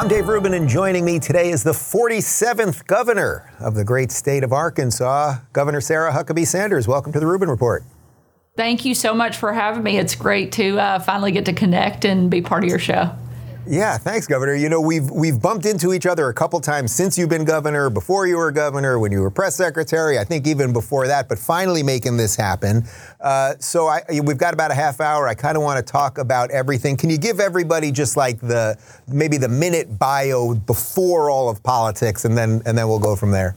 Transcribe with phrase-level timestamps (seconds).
[0.00, 4.42] I'm Dave Rubin, and joining me today is the 47th governor of the great state
[4.42, 6.88] of Arkansas, Governor Sarah Huckabee Sanders.
[6.88, 7.84] Welcome to the Rubin Report.
[8.56, 9.98] Thank you so much for having me.
[9.98, 13.14] It's great to uh, finally get to connect and be part of your show.
[13.66, 14.54] Yeah, thanks, Governor.
[14.54, 17.90] You know, we've we've bumped into each other a couple times since you've been governor,
[17.90, 20.18] before you were governor, when you were press secretary.
[20.18, 22.84] I think even before that, but finally making this happen.
[23.20, 25.28] Uh, so I, we've got about a half hour.
[25.28, 26.96] I kind of want to talk about everything.
[26.96, 32.24] Can you give everybody just like the maybe the minute bio before all of politics,
[32.24, 33.56] and then and then we'll go from there.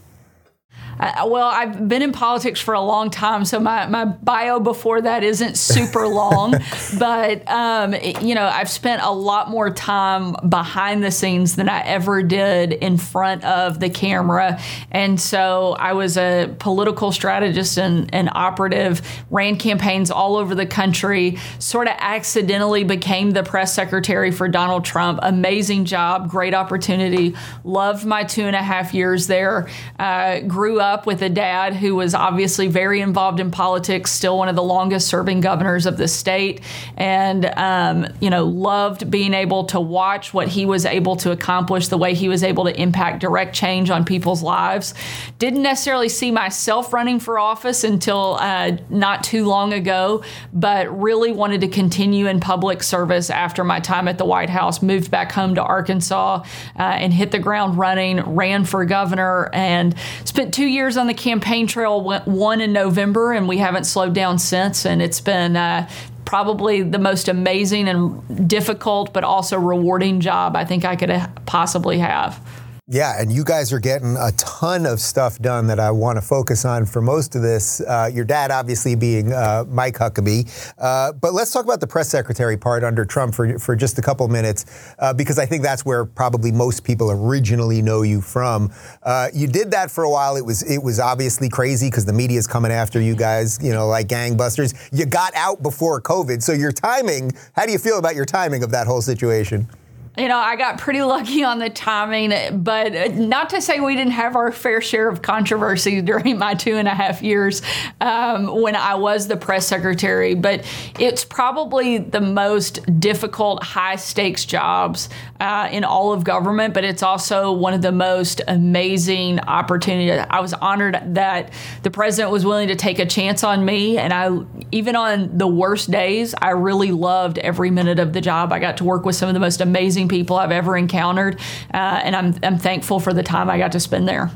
[1.00, 5.02] Uh, well, I've been in politics for a long time, so my, my bio before
[5.02, 6.56] that isn't super long.
[7.00, 11.82] but, um, you know, I've spent a lot more time behind the scenes than I
[11.82, 14.60] ever did in front of the camera.
[14.92, 20.66] And so I was a political strategist and, and operative, ran campaigns all over the
[20.66, 25.20] country, sort of accidentally became the press secretary for Donald Trump.
[25.22, 27.36] Amazing job, great opportunity.
[27.64, 29.70] Loved my two and a half years there.
[30.00, 34.50] Uh, grew up with a dad who was obviously very involved in politics, still one
[34.50, 36.62] of the longest serving governors of the state,
[36.98, 41.88] and um, you know loved being able to watch what he was able to accomplish,
[41.88, 44.94] the way he was able to impact direct change on people's lives.
[45.40, 51.32] Didn't necessarily see myself running for office until uh, not too long ago, but really
[51.32, 54.82] wanted to continue in public service after my time at the White House.
[54.82, 56.44] Moved back home to Arkansas
[56.78, 58.20] uh, and hit the ground running.
[58.36, 59.96] Ran for governor and
[60.26, 64.14] spent two years on the campaign trail, went one in November, and we haven't slowed
[64.14, 64.86] down since.
[64.86, 65.90] And it's been uh,
[66.26, 71.12] probably the most amazing and difficult, but also rewarding job I think I could
[71.46, 72.40] possibly have.
[72.90, 76.22] Yeah, and you guys are getting a ton of stuff done that I want to
[76.22, 77.80] focus on for most of this.
[77.80, 80.74] Uh, your dad, obviously, being uh, Mike Huckabee.
[80.78, 84.02] Uh, but let's talk about the press secretary part under Trump for, for just a
[84.02, 88.70] couple minutes, uh, because I think that's where probably most people originally know you from.
[89.02, 90.36] Uh, you did that for a while.
[90.36, 93.72] It was it was obviously crazy because the media is coming after you guys, you
[93.72, 94.74] know, like gangbusters.
[94.92, 97.32] You got out before COVID, so your timing.
[97.56, 99.70] How do you feel about your timing of that whole situation?
[100.16, 104.12] You know, I got pretty lucky on the timing, but not to say we didn't
[104.12, 107.64] have our fair share of controversy during my two and a half years
[108.00, 110.36] um, when I was the press secretary.
[110.36, 110.66] But
[111.00, 115.10] it's probably the most difficult, high stakes jobs
[115.40, 120.24] uh, in all of government, but it's also one of the most amazing opportunities.
[120.30, 121.52] I was honored that
[121.82, 123.98] the president was willing to take a chance on me.
[123.98, 124.30] And I,
[124.72, 128.54] even on the worst days, I really loved every minute of the job.
[128.54, 131.40] I got to work with some of the most amazing amazing people I've ever encountered,
[131.74, 134.32] uh, and I'm, I'm thankful for the time I got to spend there.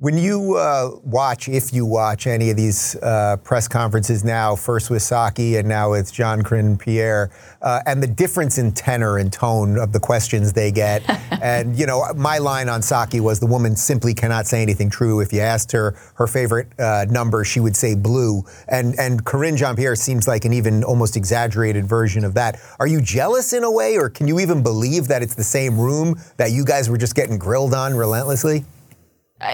[0.00, 4.88] When you uh, watch, if you watch any of these uh, press conferences now, first
[4.88, 7.30] with Psaki and now with Jean-Claude Pierre,
[7.60, 11.02] uh, and the difference in tenor and tone of the questions they get,
[11.42, 15.20] and you know, my line on Psaki was the woman simply cannot say anything true.
[15.20, 19.58] If you asked her her favorite uh, number, she would say blue, and and Karine
[19.58, 22.58] Jean-Pierre seems like an even almost exaggerated version of that.
[22.78, 25.78] Are you jealous in a way, or can you even believe that it's the same
[25.78, 28.64] room that you guys were just getting grilled on relentlessly?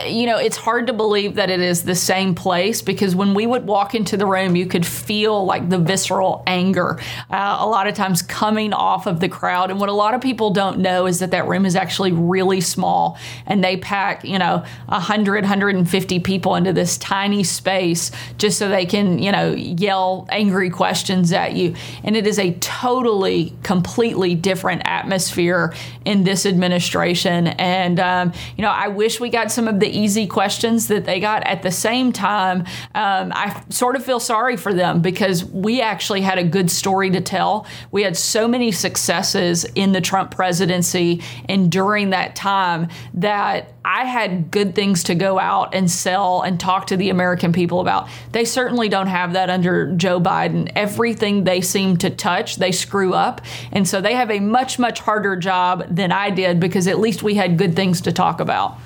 [0.05, 3.47] You know, it's hard to believe that it is the same place because when we
[3.47, 6.99] would walk into the room, you could feel like the visceral anger
[7.31, 9.71] uh, a lot of times coming off of the crowd.
[9.71, 12.61] And what a lot of people don't know is that that room is actually really
[12.61, 18.69] small and they pack, you know, 100, 150 people into this tiny space just so
[18.69, 21.77] they can, you know, yell angry questions at you.
[22.03, 25.73] And it is a totally, completely different atmosphere
[26.05, 27.47] in this administration.
[27.47, 31.21] And, um, you know, I wish we got some of the easy questions that they
[31.21, 31.47] got.
[31.47, 32.61] At the same time,
[32.95, 37.11] um, I sort of feel sorry for them because we actually had a good story
[37.11, 37.67] to tell.
[37.91, 44.05] We had so many successes in the Trump presidency and during that time that I
[44.05, 48.09] had good things to go out and sell and talk to the American people about.
[48.33, 50.73] They certainly don't have that under Joe Biden.
[50.75, 53.43] Everything they seem to touch, they screw up.
[53.71, 57.23] And so they have a much, much harder job than I did because at least
[57.23, 58.79] we had good things to talk about.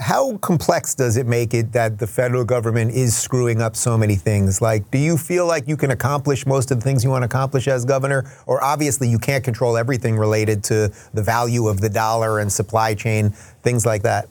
[0.00, 4.16] How complex does it make it that the federal government is screwing up so many
[4.16, 4.62] things?
[4.62, 7.26] Like, do you feel like you can accomplish most of the things you want to
[7.26, 8.24] accomplish as governor?
[8.46, 12.94] Or obviously, you can't control everything related to the value of the dollar and supply
[12.94, 13.30] chain,
[13.62, 14.26] things like that?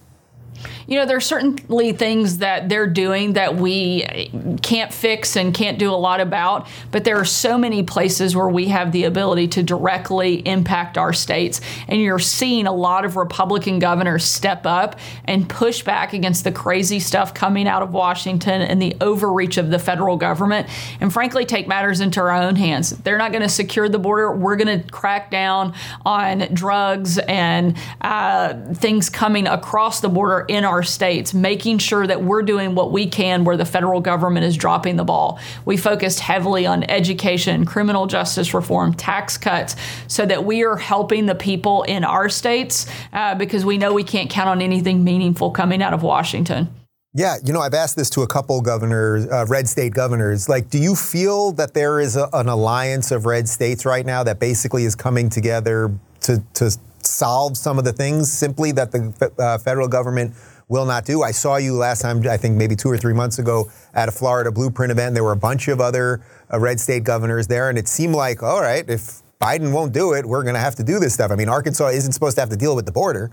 [0.88, 4.30] You know, there's certainly things that they're doing that we
[4.62, 8.50] can't fix and can't do a lot about, but there are so many places where
[8.50, 11.62] we have the ability to directly impact our states.
[11.88, 16.52] And you're seeing a lot of Republican governors step up and push back against the
[16.52, 20.68] crazy stuff coming out of Washington and the overreach of the federal government,
[21.00, 22.92] and frankly, take matters into our own hands.
[22.92, 24.32] They're not going to secure the border.
[24.32, 25.74] We're going to crack down
[26.06, 32.24] on drugs and uh, things coming across the border in our states, making sure that
[32.24, 35.40] we're doing what we can where the federal government is dropping the ball.
[35.66, 39.76] We focused heavily on education, criminal justice reform, tax cuts,
[40.08, 44.04] so that we are helping the people in our states uh, because we know we
[44.04, 46.70] can't count on anything meaningful coming out of Washington.
[47.16, 50.50] Yeah, you know, I've asked this to a couple governors, uh, red state governors.
[50.50, 54.24] Like, do you feel that there is a, an alliance of red states right now
[54.24, 55.92] that basically is coming together
[56.24, 56.72] to, to
[57.02, 60.34] solve some of the things simply that the uh, federal government
[60.70, 61.22] will not do.
[61.22, 64.12] I saw you last time, I think maybe two or three months ago, at a
[64.12, 65.14] Florida Blueprint event.
[65.14, 66.22] There were a bunch of other
[66.52, 70.14] uh, red state governors there, and it seemed like, all right, if Biden won't do
[70.14, 71.32] it, we're going to have to do this stuff.
[71.32, 73.30] I mean, Arkansas isn't supposed to have to deal with the border.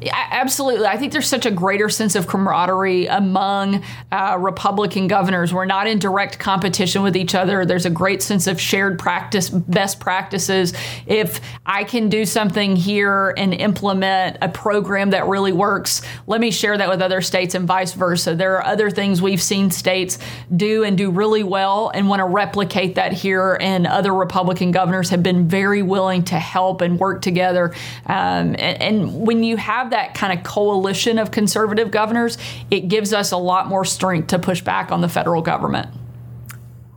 [0.00, 0.86] Absolutely.
[0.86, 5.52] I think there's such a greater sense of camaraderie among uh, Republican governors.
[5.52, 7.64] We're not in direct competition with each other.
[7.64, 10.72] There's a great sense of shared practice, best practices.
[11.06, 16.52] If I can do something here and implement a program that really works, let me
[16.52, 18.36] share that with other states and vice versa.
[18.36, 20.18] There are other things we've seen states
[20.54, 23.58] do and do really well and want to replicate that here.
[23.60, 27.74] And other Republican governors have been very willing to help and work together.
[28.06, 32.38] Um, and, and when you have have that kind of coalition of conservative governors,
[32.70, 35.88] it gives us a lot more strength to push back on the federal government.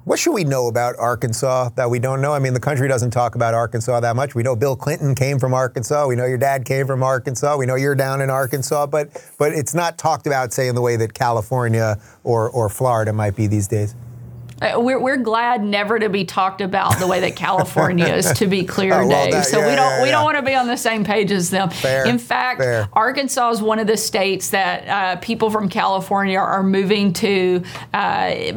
[0.03, 2.33] What should we know about Arkansas that we don't know?
[2.33, 4.33] I mean, the country doesn't talk about Arkansas that much.
[4.33, 6.07] We know Bill Clinton came from Arkansas.
[6.07, 7.55] We know your dad came from Arkansas.
[7.55, 10.81] We know you're down in Arkansas, but but it's not talked about, say, in the
[10.81, 13.93] way that California or, or Florida might be these days.
[14.61, 18.31] Uh, we're, we're glad never to be talked about the way that California is.
[18.33, 19.31] To be clear, Dave.
[19.31, 21.31] That, so yeah, we don't yeah, we don't want to be on the same page
[21.31, 21.69] as them.
[21.69, 22.87] Fair, In fact, fair.
[22.93, 27.63] Arkansas is one of the states that uh, people from California are moving to.
[27.93, 28.51] Uh,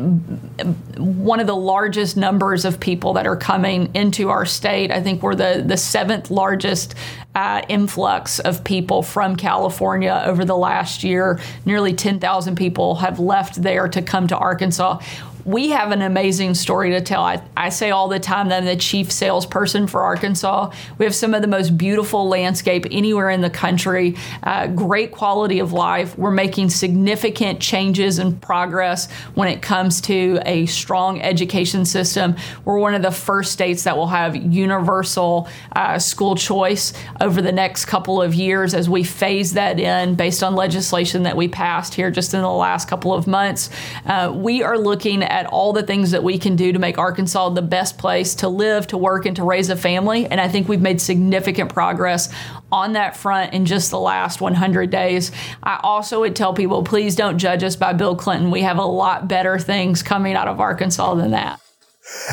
[0.97, 4.91] one of the largest numbers of people that are coming into our state.
[4.91, 6.95] I think we're the the seventh largest
[7.35, 11.41] uh, influx of people from California over the last year.
[11.65, 15.01] Nearly 10,000 people have left there to come to Arkansas
[15.45, 17.23] we have an amazing story to tell.
[17.23, 20.73] I, I say all the time that I'm the chief salesperson for Arkansas.
[20.97, 25.59] We have some of the most beautiful landscape anywhere in the country, uh, great quality
[25.59, 26.17] of life.
[26.17, 32.37] We're making significant changes and progress when it comes to a strong education system.
[32.65, 37.53] We're one of the first states that will have universal uh, school choice over the
[37.53, 41.95] next couple of years as we phase that in based on legislation that we passed
[41.95, 43.69] here just in the last couple of months.
[44.07, 47.49] Uh, we are looking at all the things that we can do to make Arkansas
[47.51, 50.27] the best place to live, to work, and to raise a family.
[50.27, 52.33] And I think we've made significant progress
[52.71, 55.33] on that front in just the last 100 days.
[55.61, 58.53] I also would tell people please don't judge us by Bill Clinton.
[58.53, 61.61] We have a lot better things coming out of Arkansas than that.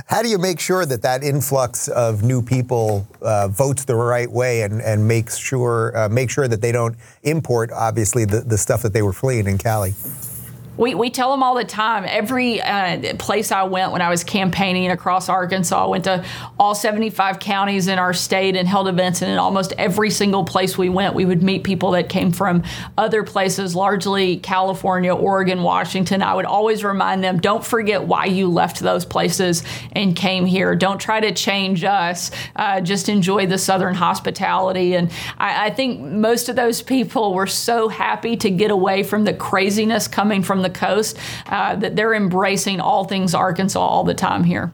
[0.05, 4.29] How do you make sure that that influx of new people uh, votes the right
[4.29, 8.59] way and, and makes sure uh, make sure that they don't import obviously the, the
[8.59, 9.95] stuff that they were fleeing in Cali?
[10.81, 12.05] We, we tell them all the time.
[12.07, 16.25] Every uh, place I went when I was campaigning across Arkansas, I went to
[16.59, 19.21] all 75 counties in our state and held events.
[19.21, 22.63] And in almost every single place we went, we would meet people that came from
[22.97, 26.23] other places, largely California, Oregon, Washington.
[26.23, 29.61] I would always remind them don't forget why you left those places
[29.91, 30.73] and came here.
[30.75, 32.31] Don't try to change us.
[32.55, 34.95] Uh, just enjoy the Southern hospitality.
[34.95, 39.25] And I, I think most of those people were so happy to get away from
[39.25, 44.13] the craziness coming from the coast uh, that they're embracing all things Arkansas all the
[44.13, 44.73] time here.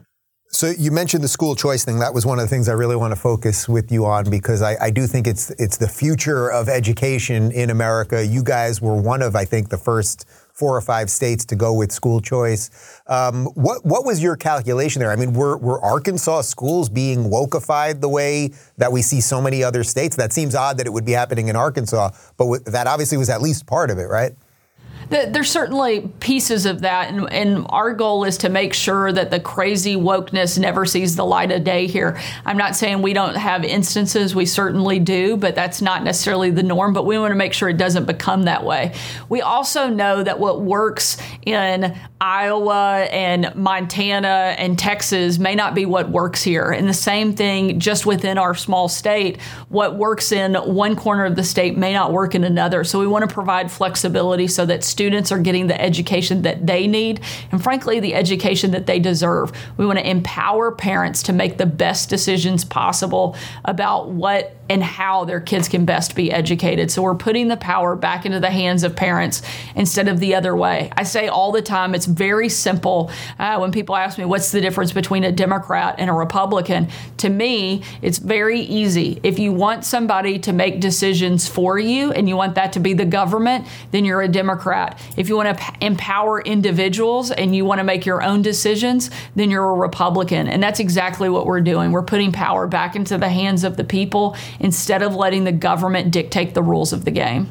[0.50, 1.98] So you mentioned the school choice thing.
[1.98, 4.62] That was one of the things I really want to focus with you on because
[4.62, 8.24] I, I, do think it's it's the future of education in America.
[8.24, 10.24] You guys were one of, I think, the first
[10.54, 12.70] four or five states to go with school choice.
[13.08, 15.12] Um, what what was your calculation there?
[15.12, 19.62] I mean, were were Arkansas schools being wokeified the way that we see so many
[19.62, 20.16] other states?
[20.16, 23.42] That seems odd that it would be happening in Arkansas, but that obviously was at
[23.42, 24.32] least part of it, right?
[25.10, 29.40] There's certainly pieces of that, and, and, our goal is to make sure that the
[29.40, 32.18] crazy wokeness never sees the light of day here.
[32.44, 36.62] I'm not saying we don't have instances, we certainly do, but that's not necessarily the
[36.62, 38.94] norm, but we want to make sure it doesn't become that way.
[39.28, 45.86] We also know that what works in Iowa and Montana and Texas may not be
[45.86, 46.70] what works here.
[46.70, 51.36] And the same thing just within our small state, what works in one corner of
[51.36, 52.82] the state may not work in another.
[52.82, 56.88] So we want to provide flexibility so that students are getting the education that they
[56.88, 57.20] need
[57.52, 59.52] and frankly the education that they deserve.
[59.76, 65.24] We want to empower parents to make the best decisions possible about what and how
[65.24, 66.90] their kids can best be educated.
[66.90, 69.42] So we're putting the power back into the hands of parents
[69.74, 70.90] instead of the other way.
[70.96, 73.10] I say all the time, it's very simple.
[73.38, 77.28] Uh, when people ask me what's the difference between a Democrat and a Republican, to
[77.28, 79.20] me, it's very easy.
[79.22, 82.94] If you want somebody to make decisions for you and you want that to be
[82.94, 85.00] the government, then you're a Democrat.
[85.16, 89.10] If you want to p- empower individuals and you want to make your own decisions,
[89.34, 90.48] then you're a Republican.
[90.48, 91.92] And that's exactly what we're doing.
[91.92, 96.10] We're putting power back into the hands of the people instead of letting the government
[96.10, 97.48] dictate the rules of the game.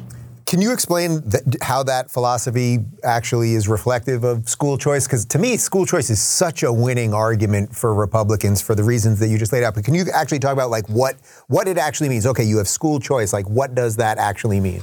[0.48, 5.06] Can you explain th- how that philosophy actually is reflective of school choice?
[5.06, 9.18] Because to me, school choice is such a winning argument for Republicans for the reasons
[9.20, 9.74] that you just laid out.
[9.74, 11.16] But can you actually talk about like what
[11.48, 12.24] what it actually means?
[12.24, 13.34] Okay, you have school choice.
[13.34, 14.80] Like, what does that actually mean?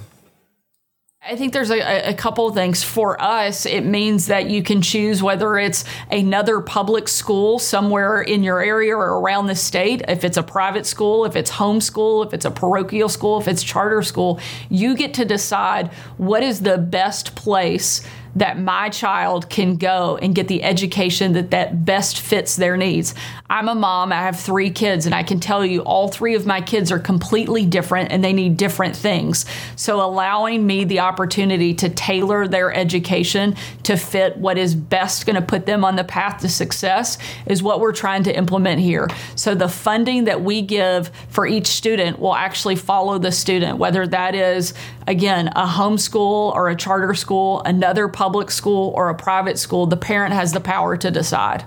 [1.27, 2.83] I think there's a, a, couple of things.
[2.83, 8.43] For us, it means that you can choose whether it's another public school somewhere in
[8.43, 10.03] your area or around the state.
[10.07, 13.63] If it's a private school, if it's homeschool, if it's a parochial school, if it's
[13.63, 14.39] charter school,
[14.69, 18.05] you get to decide what is the best place
[18.35, 23.15] that my child can go and get the education that that best fits their needs.
[23.49, 26.45] I'm a mom, I have 3 kids and I can tell you all 3 of
[26.45, 29.45] my kids are completely different and they need different things.
[29.77, 35.37] So allowing me the opportunity to tailor their education to fit what is best going
[35.37, 39.07] to put them on the path to success is what we're trying to implement here.
[39.35, 44.05] So the funding that we give for each student will actually follow the student whether
[44.07, 44.73] that is
[45.07, 49.85] again a homeschool or a charter school, another public public school or a private school,
[49.85, 51.63] the parent has the power to decide.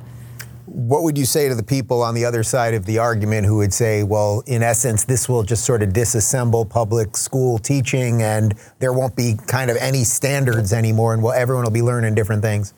[0.66, 3.58] What would you say to the people on the other side of the argument who
[3.58, 8.56] would say, well, in essence, this will just sort of disassemble public school teaching and
[8.80, 12.42] there won't be kind of any standards anymore and well, everyone will be learning different
[12.42, 12.74] things?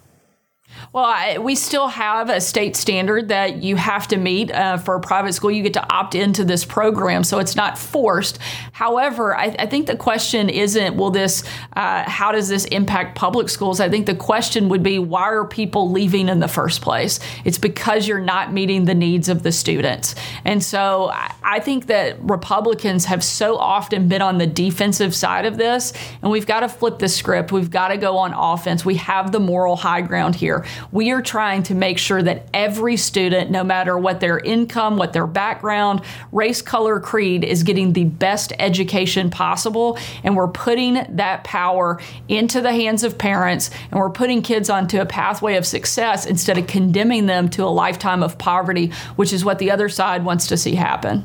[0.93, 4.97] Well, I, we still have a state standard that you have to meet uh, for
[4.97, 5.51] a private school.
[5.51, 8.39] You get to opt into this program, so it's not forced.
[8.73, 11.45] However, I, I think the question isn't, will this,
[11.75, 13.81] uh, how does this impact public schools?
[13.81, 17.21] I think the question would be, why are people leaving in the first place?
[17.45, 20.15] It's because you're not meeting the needs of the students.
[20.45, 25.47] And so I, I think that Republicans have so often been on the defensive side
[25.47, 27.53] of this, and we've got to flip the script.
[27.53, 28.85] We've got to go on offense.
[28.85, 30.65] We have the moral high ground here.
[30.93, 35.13] We are trying to make sure that every student, no matter what their income, what
[35.13, 39.99] their background, race, color, creed, is getting the best education possible.
[40.23, 45.01] And we're putting that power into the hands of parents and we're putting kids onto
[45.01, 49.45] a pathway of success instead of condemning them to a lifetime of poverty, which is
[49.45, 51.25] what the other side wants to see happen.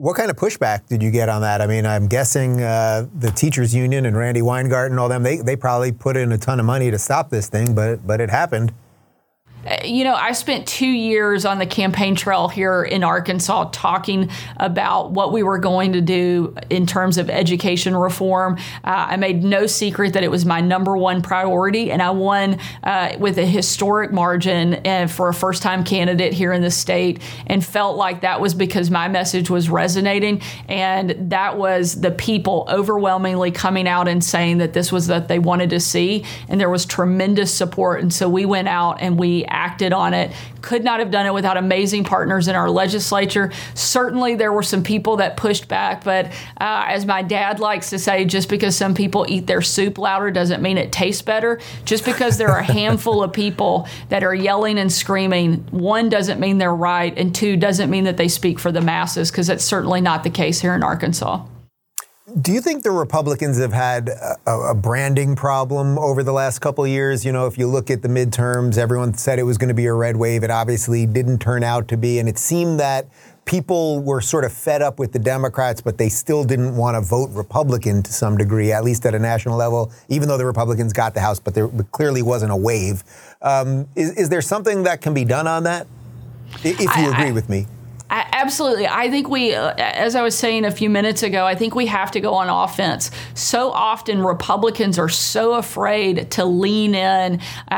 [0.00, 1.60] What kind of pushback did you get on that?
[1.60, 5.36] I mean, I'm guessing uh, the teachers union and Randi Weingarten and all them, they,
[5.36, 8.30] they probably put in a ton of money to stop this thing, but, but it
[8.30, 8.72] happened.
[9.66, 14.30] Uh, you know, I spent two years on the campaign trail here in Arkansas talking
[14.56, 18.56] about what we were going to do in terms of education reform.
[18.84, 22.58] Uh, I made no secret that it was my number one priority, and I won
[22.82, 27.20] uh, with a historic margin uh, for a first time candidate here in the state
[27.46, 30.40] and felt like that was because my message was resonating.
[30.68, 35.38] And that was the people overwhelmingly coming out and saying that this was what they
[35.38, 36.24] wanted to see.
[36.48, 38.00] And there was tremendous support.
[38.00, 40.32] And so we went out and we acted on it.
[40.62, 43.52] Could not have done it without amazing partners in our legislature.
[43.74, 46.26] Certainly, there were some people that pushed back, but
[46.60, 50.30] uh, as my dad likes to say, just because some people eat their soup louder
[50.30, 51.60] doesn't mean it tastes better.
[51.84, 56.40] Just because there are a handful of people that are yelling and screaming, one doesn't
[56.40, 59.64] mean they're right, and two doesn't mean that they speak for the masses, because that's
[59.64, 61.44] certainly not the case here in Arkansas.
[62.38, 66.84] Do you think the Republicans have had a, a, branding problem over the last couple
[66.84, 67.24] of years?
[67.24, 69.86] You know, if you look at the midterms, everyone said it was going to be
[69.86, 70.44] a red wave.
[70.44, 72.20] It obviously didn't turn out to be.
[72.20, 73.08] And it seemed that
[73.46, 77.00] people were sort of fed up with the Democrats, but they still didn't want to
[77.00, 80.92] vote Republican to some degree, at least at a national level, even though the Republicans
[80.92, 83.02] got the House, but there clearly wasn't a wave.
[83.42, 85.88] Um, is, is, there something that can be done on that?
[86.62, 87.66] If you I, agree I, with me.
[88.10, 88.88] I, Absolutely.
[88.88, 91.84] I think we, uh, as I was saying a few minutes ago, I think we
[91.86, 93.10] have to go on offense.
[93.34, 97.38] So often Republicans are so afraid to lean in
[97.70, 97.74] uh,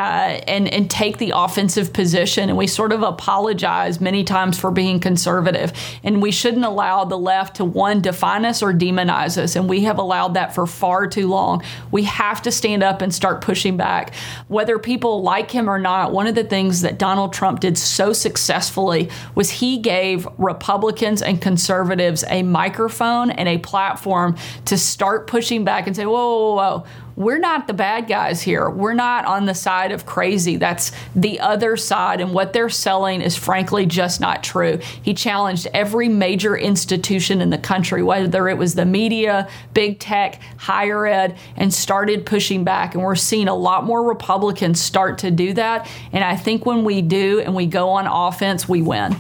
[0.46, 2.48] and, and take the offensive position.
[2.48, 5.72] And we sort of apologize many times for being conservative.
[6.04, 9.56] And we shouldn't allow the left to, one, define us or demonize us.
[9.56, 11.64] And we have allowed that for far too long.
[11.90, 14.14] We have to stand up and start pushing back.
[14.46, 18.12] Whether people like him or not, one of the things that Donald Trump did so
[18.12, 24.36] successfully was he gave Republicans and conservatives a microphone and a platform
[24.66, 26.86] to start pushing back and say, whoa, whoa, whoa,
[27.16, 28.70] we're not the bad guys here.
[28.70, 30.56] We're not on the side of crazy.
[30.56, 32.20] That's the other side.
[32.20, 34.78] And what they're selling is frankly just not true.
[35.02, 40.40] He challenged every major institution in the country, whether it was the media, big tech,
[40.56, 42.94] higher ed, and started pushing back.
[42.94, 45.88] And we're seeing a lot more Republicans start to do that.
[46.12, 49.16] And I think when we do and we go on offense, we win.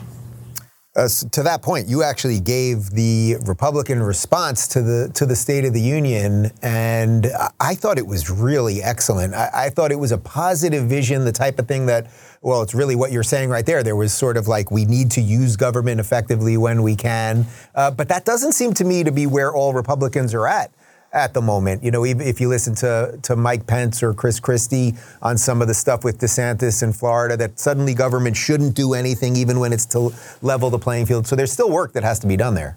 [0.94, 5.64] Uh, to that point, you actually gave the Republican response to the to the State
[5.64, 9.32] of the Union, and I thought it was really excellent.
[9.32, 12.08] I, I, thought it was a positive vision, the type of thing that,
[12.42, 13.82] well, it's really what you're saying right there.
[13.82, 17.90] There was sort of like we need to use government effectively when we can, uh,
[17.90, 20.72] but that doesn't seem to me to be where all Republicans are at
[21.12, 21.82] at the moment.
[21.82, 25.60] You know, even if you listen to, to Mike Pence or Chris Christie on some
[25.62, 29.72] of the stuff with DeSantis in Florida, that suddenly government shouldn't do anything even when
[29.72, 31.26] it's to level the playing field.
[31.26, 32.76] So there's still work that has to be done there.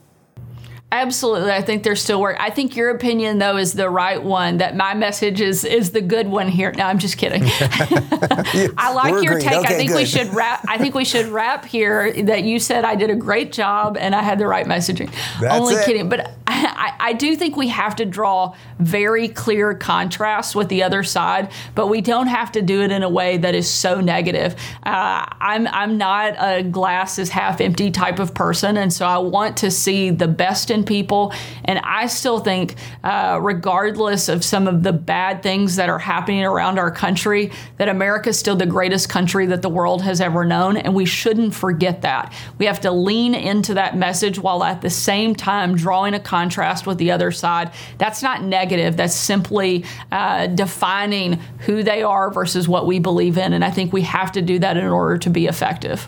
[1.02, 2.38] Absolutely, I think there's still work.
[2.40, 4.58] I think your opinion, though, is the right one.
[4.58, 6.72] That my message is is the good one here.
[6.72, 7.44] No, I'm just kidding.
[8.78, 9.44] I like We're your agreed.
[9.44, 9.60] take.
[9.60, 9.98] Okay, I think good.
[9.98, 10.64] we should wrap.
[10.68, 12.14] I think we should wrap here.
[12.24, 15.12] That you said I did a great job and I had the right messaging.
[15.42, 15.86] That's Only it.
[15.86, 20.84] kidding, but I, I do think we have to draw very clear contrasts with the
[20.84, 24.00] other side, but we don't have to do it in a way that is so
[24.00, 24.56] negative.
[24.84, 29.18] Uh, I'm I'm not a glass is half empty type of person, and so I
[29.18, 31.34] want to see the best in people.
[31.66, 36.44] And I still think, uh, regardless of some of the bad things that are happening
[36.44, 40.46] around our country, that America is still the greatest country that the world has ever
[40.46, 40.78] known.
[40.78, 42.34] And we shouldn't forget that.
[42.58, 46.88] We have to lean into that message while at the same time drawing a contrast
[46.88, 47.72] with the other side.
[47.98, 53.54] That's not negative, that's simply uh, defining who they are versus what we believe in.
[53.54, 56.08] And I think we have to do that in order to be effective.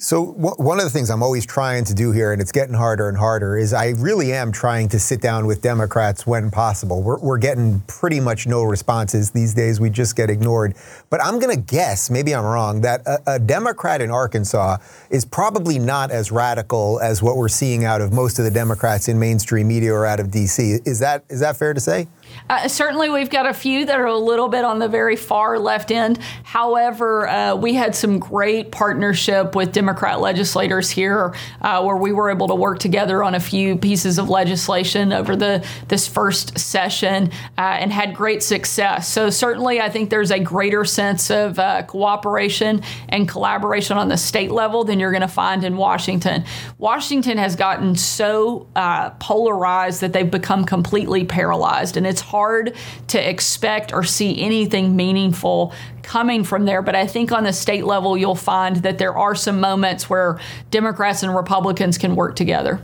[0.00, 3.08] So one of the things I'm always trying to do here, and it's getting harder
[3.08, 7.02] and harder, is I really am trying to sit down with Democrats when possible.
[7.02, 9.80] We're, we're getting pretty much no responses these days.
[9.80, 10.76] We just get ignored.
[11.10, 14.76] But I'm going to guess, maybe I'm wrong, that a, a Democrat in Arkansas
[15.10, 19.08] is probably not as radical as what we're seeing out of most of the Democrats
[19.08, 20.78] in mainstream media or out of D.C.
[20.84, 22.06] Is that is that fair to say?
[22.48, 25.58] Uh, certainly, we've got a few that are a little bit on the very far
[25.58, 26.18] left end.
[26.44, 32.30] However, uh, we had some great partnership with Democrat legislators here, uh, where we were
[32.30, 37.30] able to work together on a few pieces of legislation over the this first session
[37.56, 39.08] uh, and had great success.
[39.08, 44.16] So certainly, I think there's a greater sense of uh, cooperation and collaboration on the
[44.16, 46.44] state level than you're going to find in Washington.
[46.78, 52.74] Washington has gotten so uh, polarized that they've become completely paralyzed, and it's hard
[53.08, 56.82] to expect or see anything meaningful coming from there.
[56.82, 60.38] But I think on the state level, you'll find that there are some moments where
[60.70, 62.80] Democrats and Republicans can work together.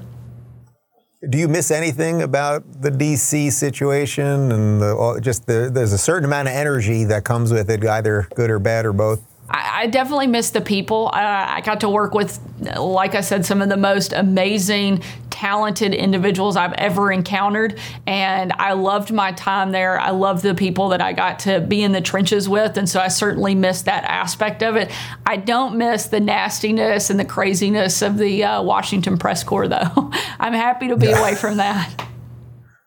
[1.28, 5.98] Do you miss anything about the DC situation and the, uh, just the, there's a
[5.98, 9.22] certain amount of energy that comes with it, either good or bad or both?
[9.48, 11.11] I, definitely miss the people.
[11.12, 12.40] I got to work with,
[12.76, 15.02] like I said, some of the most amazing,
[15.34, 17.80] talented individuals I've ever encountered.
[18.06, 19.98] And I loved my time there.
[19.98, 22.76] I loved the people that I got to be in the trenches with.
[22.76, 24.92] And so I certainly miss that aspect of it.
[25.26, 30.12] I don't miss the nastiness and the craziness of the uh, Washington press corps, though.
[30.38, 32.08] I'm happy to be away from that.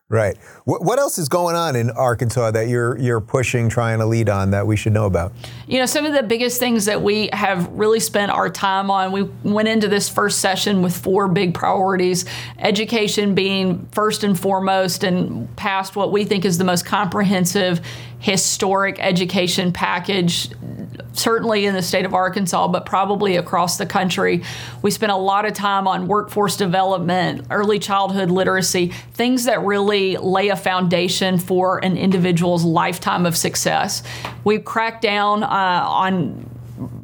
[0.10, 0.38] Right.
[0.68, 4.52] What else is going on in Arkansas that you're you're pushing, trying to lead on
[4.52, 5.32] that we should know about?
[5.66, 9.14] You know, some of the biggest things that we have really spent our time on.
[9.14, 12.26] We went into this first session with four big priorities:
[12.60, 17.80] education being first and foremost, and passed what we think is the most comprehensive
[18.20, 20.50] historic education package,
[21.14, 24.44] certainly in the state of Arkansas, but probably across the country.
[24.82, 30.18] We spent a lot of time on workforce development, early childhood literacy, things that really
[30.18, 34.04] lay a foundation for an individual's lifetime of success.
[34.44, 36.50] We've cracked down uh, on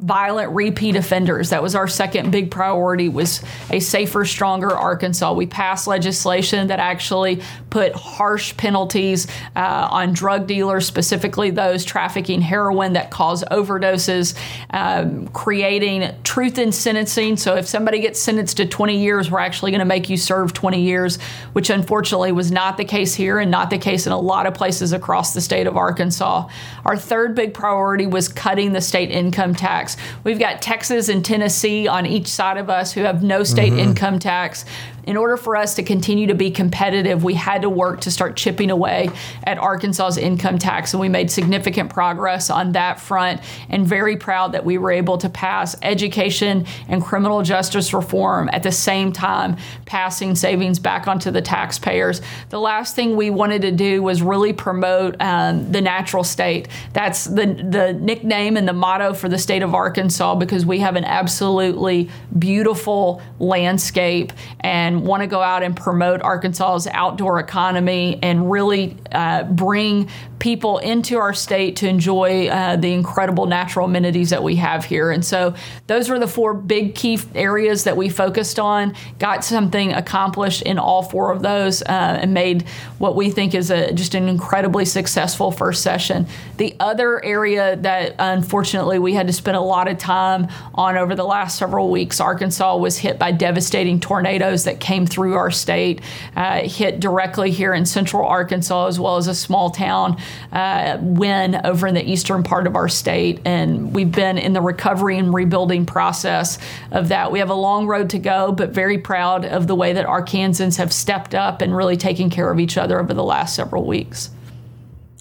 [0.04, 1.48] violent repeat offenders.
[1.48, 5.32] That was our second big priority was a safer, stronger Arkansas.
[5.32, 7.40] We passed legislation that actually
[7.70, 14.36] put harsh penalties uh, on drug dealers, specifically those trafficking heroin that cause overdoses,
[14.70, 17.38] um, creating truth in sentencing.
[17.38, 20.52] So if somebody gets sentenced to 20 years, we're actually going to make you serve
[20.52, 21.18] 20 years,
[21.54, 24.52] which unfortunately was not the case here and not the case in a lot of
[24.52, 26.46] places across the state of Arkansas.
[26.84, 29.93] Our third big priority was cutting the state income tax.
[30.22, 33.90] We've got Texas and Tennessee on each side of us who have no state mm-hmm.
[33.90, 34.64] income tax
[35.06, 38.36] in order for us to continue to be competitive, we had to work to start
[38.36, 39.10] chipping away
[39.44, 40.94] at Arkansas's income tax.
[40.94, 45.18] And we made significant progress on that front and very proud that we were able
[45.18, 51.30] to pass education and criminal justice reform at the same time, passing savings back onto
[51.30, 52.20] the taxpayers.
[52.50, 56.68] The last thing we wanted to do was really promote um, the natural state.
[56.92, 60.96] That's the, the nickname and the motto for the state of Arkansas because we have
[60.96, 68.18] an absolutely beautiful landscape and and want to go out and promote Arkansas's outdoor economy
[68.22, 74.30] and really uh, bring people into our state to enjoy uh, the incredible natural amenities
[74.30, 75.10] that we have here.
[75.10, 75.54] And so
[75.86, 80.78] those were the four big key areas that we focused on, got something accomplished in
[80.78, 82.62] all four of those, uh, and made
[82.98, 86.26] what we think is a, just an incredibly successful first session.
[86.58, 91.14] The other area that unfortunately we had to spend a lot of time on over
[91.14, 96.02] the last several weeks, Arkansas was hit by devastating tornadoes that came through our state,
[96.36, 100.18] uh, hit directly here in central Arkansas, as well as a small town,
[100.52, 103.40] uh, Wynne, over in the eastern part of our state.
[103.46, 106.58] And we've been in the recovery and rebuilding process
[106.90, 107.32] of that.
[107.32, 110.76] We have a long road to go, but very proud of the way that Arkansans
[110.76, 114.30] have stepped up and really taken care of each other over the last several weeks.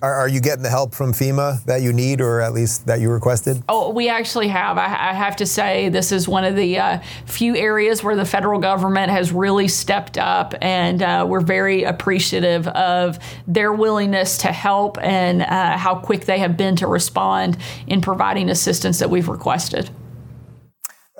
[0.04, 3.00] Are, are, you getting the help from FEMA that you need, or at least that
[3.00, 3.64] you requested?
[3.70, 4.78] Oh, we actually have.
[4.78, 8.26] I, I have to say, this is one of the uh, few areas where the
[8.26, 14.52] federal government has really stepped up, and uh, we're very appreciative of their willingness to
[14.52, 19.30] help and uh, how quick they have been to respond in providing assistance that we've
[19.30, 19.90] requested.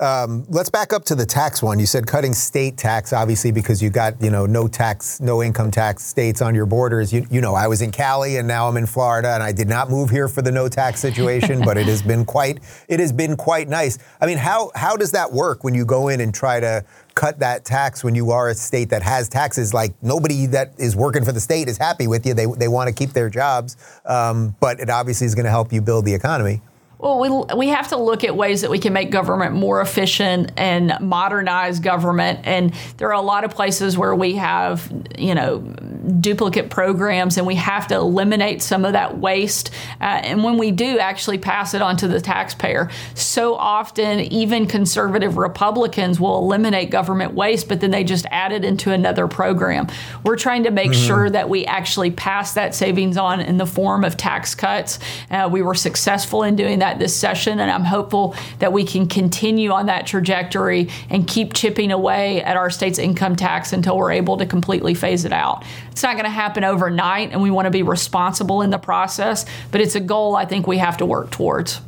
[0.00, 1.78] Um, let's back up to the tax one.
[1.78, 5.70] You said cutting state tax, obviously, because you got you know no tax, no income
[5.70, 7.12] tax states on your borders.
[7.12, 9.68] You, you know, I was in Cali and now I'm in Florida, and I did
[9.68, 13.12] not move here for the no tax situation, but it has been quite it has
[13.12, 13.98] been quite nice.
[14.20, 17.38] I mean, how how does that work when you go in and try to cut
[17.38, 19.72] that tax when you are a state that has taxes?
[19.72, 22.34] Like nobody that is working for the state is happy with you.
[22.34, 23.76] They they want to keep their jobs,
[24.06, 26.62] um, but it obviously is going to help you build the economy.
[27.04, 30.52] Well, we, we have to look at ways that we can make government more efficient
[30.56, 32.40] and modernize government.
[32.44, 35.58] And there are a lot of places where we have, you know,
[36.20, 39.70] duplicate programs and we have to eliminate some of that waste.
[40.00, 42.90] Uh, and when we do, actually pass it on to the taxpayer.
[43.14, 48.64] So often, even conservative Republicans will eliminate government waste, but then they just add it
[48.64, 49.88] into another program.
[50.24, 51.06] We're trying to make mm-hmm.
[51.06, 54.98] sure that we actually pass that savings on in the form of tax cuts.
[55.30, 59.06] Uh, we were successful in doing that this session, and I'm hopeful that we can
[59.08, 64.12] continue on that trajectory and keep chipping away at our state's income tax until we're
[64.12, 65.64] able to completely phase it out.
[65.94, 69.46] It's not going to happen overnight, and we want to be responsible in the process,
[69.70, 71.80] but it's a goal I think we have to work towards.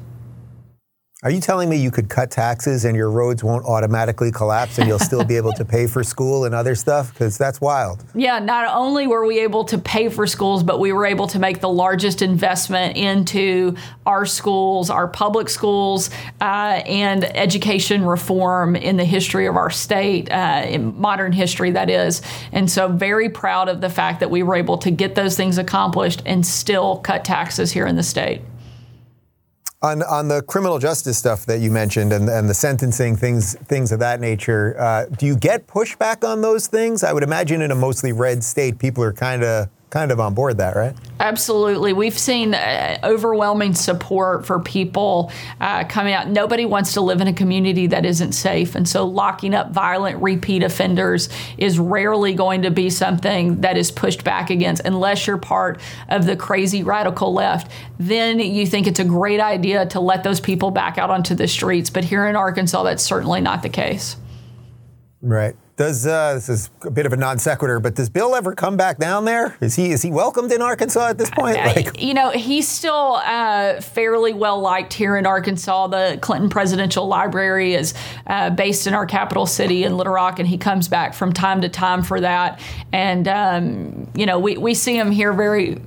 [1.23, 4.87] Are you telling me you could cut taxes and your roads won't automatically collapse and
[4.87, 7.11] you'll still be able to pay for school and other stuff?
[7.11, 8.05] Because that's wild.
[8.15, 11.39] Yeah, not only were we able to pay for schools, but we were able to
[11.39, 13.75] make the largest investment into
[14.05, 16.11] our schools, our public schools,
[16.43, 21.89] uh, and education reform in the history of our state, uh, in modern history, that
[21.89, 22.21] is.
[22.53, 25.57] And so, very proud of the fact that we were able to get those things
[25.57, 28.43] accomplished and still cut taxes here in the state.
[29.87, 33.93] On, on the criminal justice stuff that you mentioned and, and the sentencing things things
[33.93, 37.05] of that nature, uh, do you get pushback on those things?
[37.05, 40.35] I would imagine in a mostly red state, people are kind of kind of on
[40.35, 40.95] board that, right?
[41.21, 41.93] Absolutely.
[41.93, 46.29] We've seen uh, overwhelming support for people uh, coming out.
[46.29, 48.75] Nobody wants to live in a community that isn't safe.
[48.75, 53.91] And so locking up violent repeat offenders is rarely going to be something that is
[53.91, 57.71] pushed back against unless you're part of the crazy radical left.
[57.99, 61.47] Then you think it's a great idea to let those people back out onto the
[61.47, 61.91] streets.
[61.91, 64.17] But here in Arkansas, that's certainly not the case.
[65.23, 65.57] Right.
[65.77, 68.79] Does uh, this is a bit of a non sequitur, but does Bill ever come
[68.79, 69.55] back down there?
[69.61, 71.59] Is he is he welcomed in Arkansas at this point?
[71.59, 75.89] Like, you know, he's still uh, fairly well liked here in Arkansas.
[75.89, 77.93] The Clinton Presidential Library is
[78.27, 81.61] uh, based in our capital city in Little Rock, and he comes back from time
[81.61, 82.59] to time for that.
[82.93, 85.79] And um, you know, we, we see him here very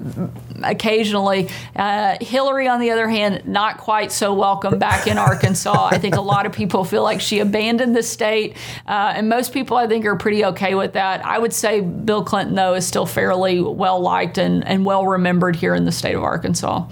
[0.64, 1.50] occasionally.
[1.76, 5.90] Uh, Hillary, on the other hand, not quite so welcome back in Arkansas.
[5.92, 9.54] I think a lot of people feel like she abandoned the state, uh, and most
[9.54, 11.26] people, I think, are pretty okay with that.
[11.26, 15.56] I would say Bill Clinton, though, is still fairly well liked and, and well remembered
[15.56, 16.86] here in the state of Arkansas.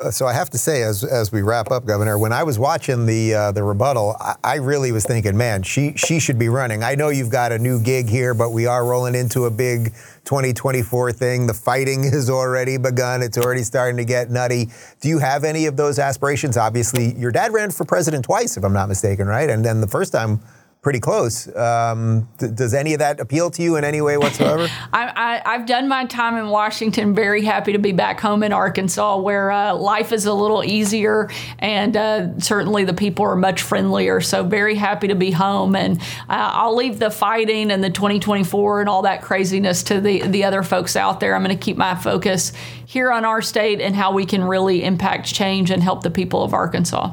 [0.00, 2.58] Uh, so I have to say, as as we wrap up, Governor, when I was
[2.58, 6.48] watching the uh, the rebuttal, I, I, really was thinking, man, she she should be
[6.48, 6.82] running.
[6.82, 9.92] I know you've got a new gig here, but we are rolling into a big
[10.24, 11.46] 2024 thing.
[11.46, 13.22] The fighting has already begun.
[13.22, 14.70] It's already starting to get nutty.
[15.00, 16.56] Do you have any of those aspirations?
[16.56, 19.50] Obviously, your dad ran for president twice, if I'm not mistaken, right?
[19.50, 20.40] And then the first time
[20.82, 21.54] pretty close.
[21.54, 24.66] Um, th- does any of that appeal to you in any way whatsoever?
[24.92, 27.14] I, have done my time in Washington.
[27.14, 31.28] Very happy to be back home in Arkansas, where uh, life is a little easier
[31.58, 34.20] and uh, certainly the people are much friendlier.
[34.20, 38.80] So very happy to be home, and uh, I'll leave the fighting and the 2024
[38.80, 41.34] and all that craziness to the the other folks out there.
[41.34, 42.52] I'm going to keep my focus
[42.86, 46.42] here on our state and how we can really impact change and help the people
[46.42, 47.12] of Arkansas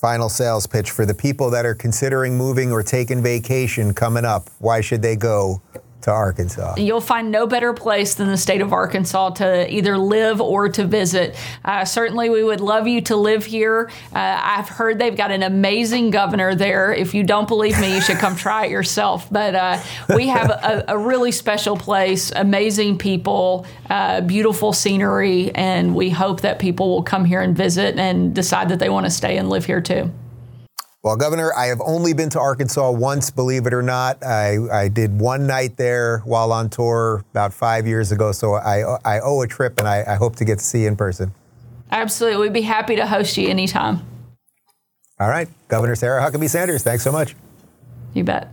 [0.00, 4.48] final sales pitch for the people that are considering moving or taking vacation coming up.
[4.58, 5.60] Why should they go
[6.02, 6.74] to Arkansas.
[6.78, 10.84] You'll find no better place than the state of Arkansas to either live or to
[10.84, 11.36] visit.
[11.64, 13.90] Uh, certainly, we would love you to live here.
[14.14, 16.92] Uh, I've heard they've got an amazing governor there.
[16.92, 19.28] If you don't believe me, you should come try it yourself.
[19.30, 19.78] But uh,
[20.14, 26.42] we have a, a, really special place, amazing people, uh, beautiful scenery, and we hope
[26.42, 29.48] that people will come here and visit and decide that they want to stay and
[29.48, 30.10] live here too.
[31.02, 34.22] Well, Governor, I have only been to Arkansas once, believe it or not.
[34.22, 38.98] I, I did one night there while on tour about five years ago, so I,
[39.02, 41.32] I owe a trip and I, I hope to get to see you in person.
[41.90, 42.42] Absolutely.
[42.42, 44.06] We'd be happy to host you anytime.
[45.18, 45.48] All right.
[45.68, 47.34] Governor Sarah Huckabee Sanders, thanks so much.
[48.12, 48.52] You bet.